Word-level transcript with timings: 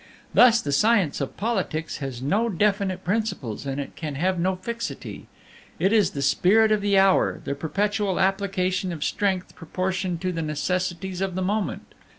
"Thus 0.33 0.59
the 0.63 0.71
science 0.71 1.21
of 1.21 1.37
politics 1.37 1.97
has 1.97 2.23
no 2.23 2.49
definite 2.49 3.03
principles, 3.03 3.67
and 3.67 3.79
it 3.79 3.95
can 3.95 4.15
have 4.15 4.39
no 4.39 4.55
fixity; 4.55 5.27
it 5.77 5.93
is 5.93 6.09
the 6.09 6.23
spirit 6.23 6.71
of 6.71 6.81
the 6.81 6.97
hour, 6.97 7.39
the 7.43 7.53
perpetual 7.53 8.19
application 8.19 8.91
of 8.91 9.03
strength 9.03 9.53
proportioned 9.53 10.19
to 10.21 10.31
the 10.31 10.41
necessities 10.41 11.21
of 11.21 11.35
the 11.35 11.43
moment. 11.43 11.93